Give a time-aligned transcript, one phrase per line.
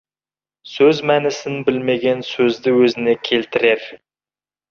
[0.69, 3.87] Сөз мәнісін білмеген сөзді өзіне келтірер.